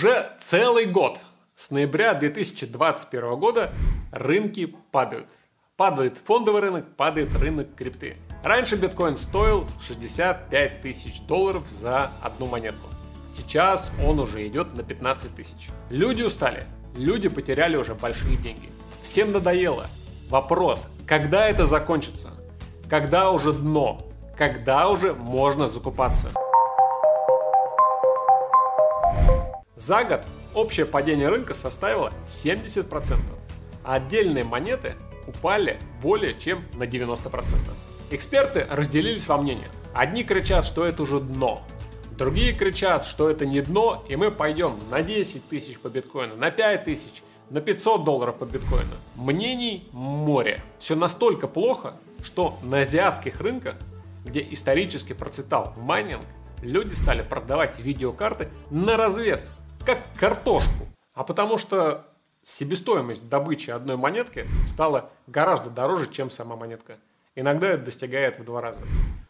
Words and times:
Уже 0.00 0.32
целый 0.38 0.86
год, 0.86 1.18
с 1.54 1.70
ноября 1.70 2.14
2021 2.14 3.38
года, 3.38 3.70
рынки 4.10 4.74
падают. 4.92 5.28
Падает 5.76 6.16
фондовый 6.16 6.62
рынок, 6.62 6.96
падает 6.96 7.34
рынок 7.34 7.74
крипты. 7.74 8.16
Раньше 8.42 8.76
биткоин 8.76 9.18
стоил 9.18 9.66
65 9.86 10.80
тысяч 10.80 11.20
долларов 11.26 11.68
за 11.68 12.12
одну 12.22 12.46
монетку. 12.46 12.88
Сейчас 13.28 13.92
он 14.02 14.20
уже 14.20 14.48
идет 14.48 14.74
на 14.74 14.82
15 14.82 15.34
тысяч. 15.34 15.68
Люди 15.90 16.22
устали, 16.22 16.64
люди 16.96 17.28
потеряли 17.28 17.76
уже 17.76 17.94
большие 17.94 18.38
деньги. 18.38 18.70
Всем 19.02 19.32
надоело. 19.32 19.86
Вопрос, 20.30 20.88
когда 21.06 21.46
это 21.46 21.66
закончится? 21.66 22.30
Когда 22.88 23.30
уже 23.30 23.52
дно? 23.52 23.98
Когда 24.38 24.88
уже 24.88 25.12
можно 25.12 25.68
закупаться? 25.68 26.30
За 29.80 30.04
год 30.04 30.26
общее 30.54 30.84
падение 30.84 31.30
рынка 31.30 31.54
составило 31.54 32.12
70%, 32.26 33.16
а 33.82 33.94
отдельные 33.94 34.44
монеты 34.44 34.94
упали 35.26 35.80
более 36.02 36.38
чем 36.38 36.66
на 36.74 36.82
90%. 36.82 37.56
Эксперты 38.10 38.66
разделились 38.70 39.26
во 39.26 39.38
мнениях. 39.38 39.70
Одни 39.94 40.22
кричат, 40.22 40.66
что 40.66 40.84
это 40.84 41.00
уже 41.02 41.18
дно, 41.18 41.62
другие 42.10 42.52
кричат, 42.52 43.06
что 43.06 43.30
это 43.30 43.46
не 43.46 43.62
дно, 43.62 44.04
и 44.06 44.16
мы 44.16 44.30
пойдем 44.30 44.78
на 44.90 45.00
10 45.00 45.48
тысяч 45.48 45.78
по 45.78 45.88
биткоину, 45.88 46.36
на 46.36 46.50
5 46.50 46.84
тысяч, 46.84 47.22
на 47.48 47.62
500 47.62 48.04
долларов 48.04 48.36
по 48.36 48.44
биткоину. 48.44 48.96
Мнений 49.14 49.88
море. 49.92 50.62
Все 50.78 50.94
настолько 50.94 51.48
плохо, 51.48 51.94
что 52.22 52.58
на 52.62 52.80
азиатских 52.80 53.40
рынках, 53.40 53.76
где 54.26 54.46
исторически 54.50 55.14
процветал 55.14 55.72
майнинг, 55.78 56.26
люди 56.60 56.92
стали 56.92 57.22
продавать 57.22 57.78
видеокарты 57.78 58.50
на 58.70 58.98
развес 58.98 59.52
как 59.84 59.98
картошку. 60.16 60.88
А 61.14 61.24
потому 61.24 61.58
что 61.58 62.06
себестоимость 62.42 63.28
добычи 63.28 63.70
одной 63.70 63.96
монетки 63.96 64.46
стала 64.66 65.10
гораздо 65.26 65.70
дороже, 65.70 66.10
чем 66.10 66.30
сама 66.30 66.56
монетка. 66.56 66.98
Иногда 67.34 67.68
это 67.68 67.84
достигает 67.84 68.38
в 68.38 68.44
два 68.44 68.60
раза. 68.60 68.80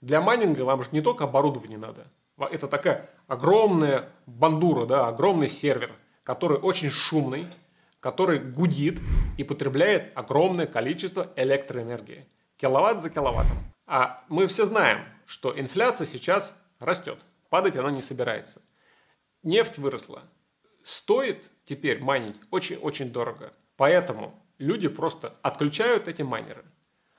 Для 0.00 0.20
майнинга 0.20 0.62
вам 0.62 0.82
же 0.82 0.88
не 0.92 1.00
только 1.00 1.24
оборудование 1.24 1.78
надо. 1.78 2.06
Это 2.50 2.66
такая 2.66 3.10
огромная 3.28 4.08
бандура, 4.26 4.86
да, 4.86 5.06
огромный 5.06 5.48
сервер, 5.48 5.92
который 6.24 6.58
очень 6.58 6.90
шумный, 6.90 7.46
который 8.00 8.40
гудит 8.40 8.98
и 9.38 9.44
потребляет 9.44 10.12
огромное 10.16 10.66
количество 10.66 11.28
электроэнергии. 11.36 12.26
Киловатт 12.56 13.02
за 13.02 13.10
киловаттом. 13.10 13.58
А 13.86 14.24
мы 14.28 14.46
все 14.46 14.66
знаем, 14.66 15.04
что 15.26 15.58
инфляция 15.58 16.06
сейчас 16.06 16.56
растет. 16.80 17.18
Падать 17.48 17.76
она 17.76 17.90
не 17.90 18.02
собирается 18.02 18.62
нефть 19.42 19.78
выросла. 19.78 20.22
Стоит 20.82 21.50
теперь 21.64 22.02
майнить 22.02 22.36
очень-очень 22.50 23.10
дорого. 23.10 23.52
Поэтому 23.76 24.34
люди 24.58 24.88
просто 24.88 25.34
отключают 25.42 26.08
эти 26.08 26.22
майнеры. 26.22 26.64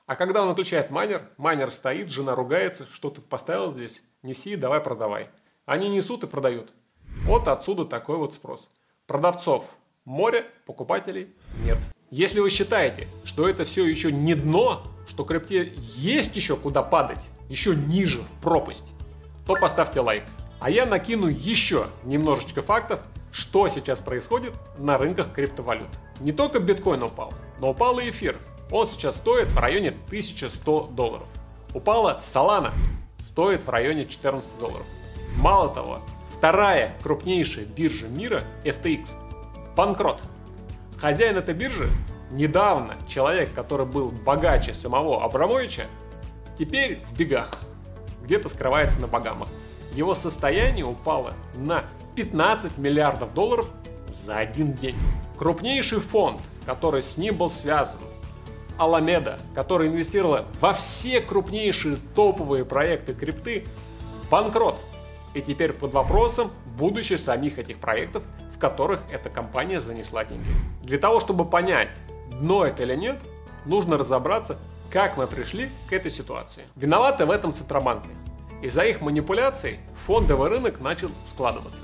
А 0.06 0.16
когда 0.16 0.42
он 0.42 0.50
отключает 0.50 0.90
майнер, 0.90 1.30
майнер 1.38 1.70
стоит, 1.70 2.10
жена 2.10 2.34
ругается, 2.34 2.86
что 2.92 3.10
ты 3.10 3.22
поставил 3.22 3.70
здесь, 3.70 4.02
неси, 4.22 4.56
давай 4.56 4.80
продавай. 4.80 5.30
Они 5.64 5.88
несут 5.88 6.24
и 6.24 6.26
продают. 6.26 6.72
Вот 7.24 7.48
отсюда 7.48 7.86
такой 7.86 8.18
вот 8.18 8.34
спрос. 8.34 8.70
Продавцов 9.06 9.64
море, 10.04 10.46
покупателей 10.66 11.34
нет. 11.64 11.78
Если 12.10 12.40
вы 12.40 12.50
считаете, 12.50 13.08
что 13.24 13.48
это 13.48 13.64
все 13.64 13.86
еще 13.86 14.12
не 14.12 14.34
дно, 14.34 14.82
что 15.08 15.24
крипте 15.24 15.72
есть 15.76 16.36
еще 16.36 16.56
куда 16.56 16.82
падать, 16.82 17.30
еще 17.48 17.74
ниже 17.74 18.22
в 18.22 18.32
пропасть, 18.42 18.92
то 19.46 19.54
поставьте 19.54 20.00
лайк. 20.00 20.24
А 20.60 20.70
я 20.70 20.86
накину 20.86 21.28
еще 21.28 21.88
немножечко 22.04 22.62
фактов, 22.62 23.00
что 23.32 23.68
сейчас 23.68 24.00
происходит 24.00 24.52
на 24.78 24.96
рынках 24.96 25.32
криптовалют. 25.32 25.88
Не 26.20 26.32
только 26.32 26.60
биткоин 26.60 27.02
упал, 27.02 27.32
но 27.58 27.70
упал 27.70 27.98
и 27.98 28.10
эфир. 28.10 28.38
Он 28.70 28.86
сейчас 28.86 29.16
стоит 29.16 29.52
в 29.52 29.58
районе 29.58 29.88
1100 29.88 30.90
долларов. 30.92 31.26
Упала 31.74 32.20
Solana, 32.22 32.72
стоит 33.22 33.62
в 33.62 33.68
районе 33.68 34.06
14 34.06 34.58
долларов. 34.58 34.86
Мало 35.36 35.68
того, 35.74 36.00
вторая 36.32 36.96
крупнейшая 37.02 37.64
биржа 37.64 38.06
мира, 38.06 38.44
FTX, 38.64 39.10
банкрот. 39.76 40.22
Хозяин 40.96 41.36
этой 41.36 41.54
биржи, 41.54 41.90
недавно 42.30 42.96
человек, 43.08 43.52
который 43.52 43.86
был 43.86 44.10
богаче 44.10 44.74
самого 44.74 45.24
Абрамовича, 45.24 45.86
теперь 46.56 47.04
в 47.10 47.18
бегах, 47.18 47.50
где-то 48.22 48.48
скрывается 48.48 49.00
на 49.00 49.08
Багамах 49.08 49.48
его 49.94 50.14
состояние 50.14 50.84
упало 50.84 51.34
на 51.54 51.84
15 52.16 52.78
миллиардов 52.78 53.34
долларов 53.34 53.68
за 54.08 54.36
один 54.38 54.72
день. 54.74 54.96
Крупнейший 55.38 56.00
фонд, 56.00 56.40
который 56.66 57.02
с 57.02 57.16
ним 57.16 57.36
был 57.36 57.50
связан, 57.50 58.00
Аламеда, 58.76 59.38
которая 59.54 59.88
инвестировала 59.88 60.46
во 60.60 60.72
все 60.72 61.20
крупнейшие 61.20 61.98
топовые 62.14 62.64
проекты 62.64 63.14
крипты, 63.14 63.64
банкрот. 64.30 64.76
И 65.34 65.42
теперь 65.42 65.72
под 65.72 65.92
вопросом 65.92 66.50
будущее 66.76 67.18
самих 67.18 67.58
этих 67.58 67.78
проектов, 67.78 68.22
в 68.54 68.58
которых 68.58 69.00
эта 69.10 69.30
компания 69.30 69.80
занесла 69.80 70.24
деньги. 70.24 70.48
Для 70.82 70.98
того, 70.98 71.20
чтобы 71.20 71.44
понять, 71.44 71.90
дно 72.32 72.64
это 72.64 72.82
или 72.82 72.96
нет, 72.96 73.20
нужно 73.64 73.96
разобраться, 73.96 74.58
как 74.90 75.16
мы 75.16 75.26
пришли 75.26 75.70
к 75.88 75.92
этой 75.92 76.10
ситуации. 76.10 76.64
Виноваты 76.76 77.26
в 77.26 77.30
этом 77.30 77.52
Центробанки. 77.52 78.10
Из-за 78.64 78.82
их 78.84 79.02
манипуляций 79.02 79.78
фондовый 80.06 80.48
рынок 80.48 80.80
начал 80.80 81.10
складываться. 81.26 81.82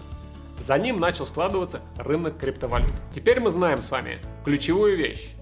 За 0.59 0.79
ним 0.79 0.99
начал 0.99 1.27
складываться 1.27 1.83
рынок 1.99 2.39
криптовалют. 2.39 2.95
Теперь 3.15 3.39
мы 3.39 3.51
знаем 3.51 3.83
с 3.83 3.91
вами 3.91 4.19
ключевую 4.47 4.97
вещь. 4.97 5.35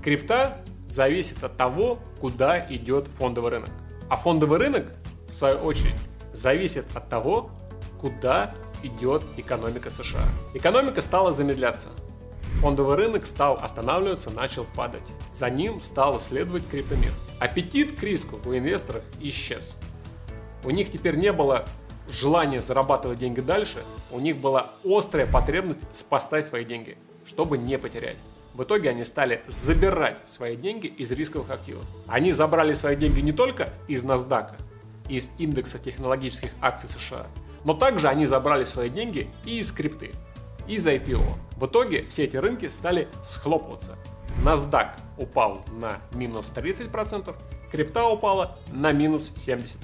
Крипта 0.00 0.58
зависит 0.88 1.42
от 1.42 1.56
того, 1.56 1.98
куда 2.20 2.64
идет 2.72 3.08
фондовый 3.08 3.50
рынок. 3.50 3.70
А 4.08 4.16
фондовый 4.16 4.60
рынок, 4.60 4.92
в 5.30 5.34
свою 5.34 5.58
очередь, 5.58 5.98
зависит 6.34 6.86
от 6.94 7.08
того, 7.08 7.50
куда 8.00 8.54
идет 8.84 9.24
экономика 9.38 9.90
США. 9.90 10.28
Экономика 10.54 11.00
стала 11.00 11.32
замедляться. 11.32 11.88
Фондовый 12.60 12.94
рынок 12.94 13.26
стал 13.26 13.58
останавливаться, 13.60 14.30
начал 14.30 14.66
падать. 14.76 15.10
За 15.32 15.50
ним 15.50 15.80
стал 15.80 16.20
следовать 16.20 16.62
криптомир. 16.68 17.10
Аппетит 17.40 17.98
к 17.98 18.02
риску 18.04 18.38
у 18.44 18.54
инвесторов 18.54 19.02
исчез. 19.20 19.76
У 20.64 20.70
них 20.70 20.90
теперь 20.90 21.16
не 21.16 21.32
было 21.32 21.64
желания 22.08 22.60
зарабатывать 22.60 23.18
деньги 23.18 23.40
дальше, 23.40 23.84
у 24.10 24.20
них 24.20 24.36
была 24.36 24.72
острая 24.84 25.26
потребность 25.26 25.80
спасать 25.92 26.44
свои 26.44 26.64
деньги, 26.64 26.96
чтобы 27.24 27.56
не 27.56 27.78
потерять. 27.78 28.18
В 28.54 28.64
итоге 28.64 28.90
они 28.90 29.04
стали 29.04 29.42
забирать 29.46 30.18
свои 30.28 30.56
деньги 30.56 30.86
из 30.86 31.10
рисковых 31.12 31.50
активов. 31.50 31.84
Они 32.06 32.32
забрали 32.32 32.74
свои 32.74 32.96
деньги 32.96 33.20
не 33.20 33.32
только 33.32 33.72
из 33.86 34.04
NASDAQ, 34.04 34.52
из 35.08 35.30
индекса 35.38 35.78
технологических 35.78 36.50
акций 36.60 36.88
США, 36.88 37.26
но 37.64 37.74
также 37.74 38.08
они 38.08 38.26
забрали 38.26 38.64
свои 38.64 38.90
деньги 38.90 39.30
и 39.44 39.60
из 39.60 39.72
крипты, 39.72 40.10
из 40.66 40.86
IPO. 40.86 41.22
В 41.56 41.66
итоге 41.66 42.04
все 42.06 42.24
эти 42.24 42.36
рынки 42.36 42.68
стали 42.68 43.08
схлопываться. 43.22 43.96
NASDAQ 44.44 44.90
упал 45.18 45.64
на 45.80 46.00
минус 46.12 46.46
30%, 46.54 47.34
крипта 47.70 48.08
упала 48.08 48.56
на 48.72 48.92
минус 48.92 49.32
70%. 49.34 49.78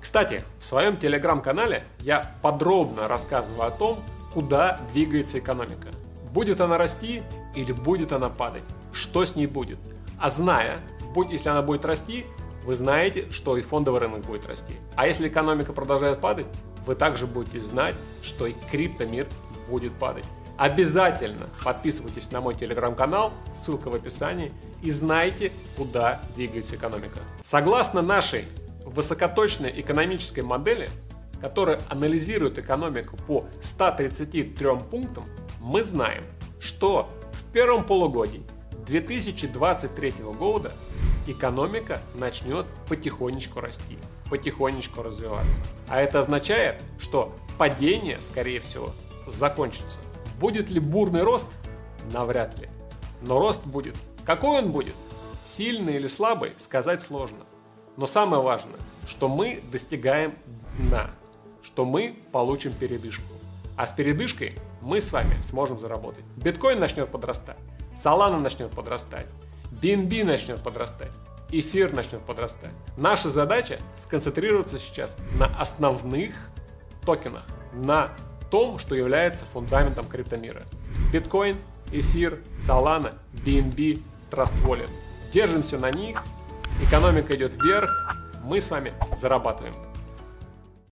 Кстати, 0.00 0.44
в 0.60 0.64
своем 0.64 0.96
телеграм-канале 0.96 1.84
я 2.00 2.34
подробно 2.42 3.08
рассказываю 3.08 3.66
о 3.66 3.70
том, 3.70 4.02
куда 4.32 4.80
двигается 4.92 5.38
экономика. 5.38 5.88
Будет 6.32 6.60
она 6.60 6.78
расти 6.78 7.22
или 7.54 7.72
будет 7.72 8.12
она 8.12 8.28
падать? 8.28 8.64
Что 8.92 9.24
с 9.24 9.36
ней 9.36 9.46
будет? 9.46 9.78
А 10.18 10.30
зная, 10.30 10.80
будь, 11.14 11.30
если 11.30 11.48
она 11.48 11.62
будет 11.62 11.84
расти, 11.84 12.24
вы 12.64 12.74
знаете, 12.74 13.30
что 13.30 13.56
и 13.56 13.62
фондовый 13.62 14.00
рынок 14.00 14.22
будет 14.22 14.46
расти. 14.46 14.74
А 14.96 15.06
если 15.06 15.28
экономика 15.28 15.72
продолжает 15.72 16.20
падать, 16.20 16.46
вы 16.86 16.94
также 16.94 17.26
будете 17.26 17.60
знать, 17.60 17.94
что 18.22 18.46
и 18.46 18.54
криптомир 18.70 19.26
будет 19.68 19.94
падать. 19.94 20.24
Обязательно 20.56 21.48
подписывайтесь 21.64 22.30
на 22.30 22.40
мой 22.40 22.54
телеграм-канал, 22.54 23.32
ссылка 23.54 23.90
в 23.90 23.94
описании, 23.94 24.52
и 24.84 24.90
знайте, 24.90 25.50
куда 25.76 26.20
двигается 26.34 26.76
экономика. 26.76 27.20
Согласно 27.42 28.02
нашей 28.02 28.44
высокоточной 28.84 29.72
экономической 29.80 30.40
модели, 30.40 30.90
которая 31.40 31.80
анализирует 31.88 32.58
экономику 32.58 33.16
по 33.26 33.46
133 33.62 34.52
пунктам, 34.90 35.24
мы 35.58 35.82
знаем, 35.82 36.24
что 36.60 37.08
в 37.32 37.52
первом 37.52 37.84
полугодии 37.84 38.42
2023 38.86 40.12
года 40.38 40.74
экономика 41.26 42.00
начнет 42.14 42.66
потихонечку 42.86 43.60
расти, 43.60 43.98
потихонечку 44.28 45.02
развиваться. 45.02 45.62
А 45.88 46.00
это 46.00 46.20
означает, 46.20 46.82
что 46.98 47.34
падение, 47.56 48.20
скорее 48.20 48.60
всего, 48.60 48.92
закончится. 49.26 49.98
Будет 50.38 50.68
ли 50.68 50.78
бурный 50.78 51.22
рост? 51.22 51.46
Навряд 52.12 52.58
ли. 52.58 52.68
Но 53.22 53.38
рост 53.38 53.64
будет. 53.64 53.96
Какой 54.24 54.58
он 54.58 54.72
будет? 54.72 54.94
Сильный 55.44 55.96
или 55.96 56.06
слабый, 56.06 56.54
сказать 56.56 57.02
сложно. 57.02 57.44
Но 57.96 58.06
самое 58.06 58.42
важное, 58.42 58.80
что 59.06 59.28
мы 59.28 59.62
достигаем 59.70 60.34
дна, 60.78 61.10
что 61.62 61.84
мы 61.84 62.18
получим 62.32 62.72
передышку. 62.72 63.24
А 63.76 63.86
с 63.86 63.92
передышкой 63.92 64.56
мы 64.80 65.00
с 65.00 65.12
вами 65.12 65.40
сможем 65.42 65.78
заработать. 65.78 66.24
Биткоин 66.36 66.78
начнет 66.78 67.10
подрастать, 67.10 67.58
Solana 67.94 68.40
начнет 68.40 68.70
подрастать, 68.70 69.26
BNB 69.70 70.24
начнет 70.24 70.62
подрастать, 70.62 71.12
эфир 71.50 71.92
начнет 71.92 72.20
подрастать. 72.20 72.72
Наша 72.96 73.28
задача 73.30 73.78
сконцентрироваться 73.96 74.78
сейчас 74.78 75.16
на 75.38 75.46
основных 75.58 76.34
токенах, 77.04 77.44
на 77.74 78.10
том, 78.50 78.78
что 78.78 78.94
является 78.94 79.44
фундаментом 79.44 80.06
криптомира. 80.06 80.62
Биткоин, 81.12 81.56
эфир, 81.92 82.40
Solana, 82.56 83.16
BNB, 83.32 84.02
Trust 84.34 84.54
Wallet. 84.66 84.90
Держимся 85.32 85.78
на 85.78 85.92
них, 85.92 86.22
экономика 86.82 87.36
идет 87.36 87.54
вверх, 87.54 88.16
мы 88.42 88.60
с 88.60 88.68
вами 88.68 88.92
зарабатываем. 89.14 89.74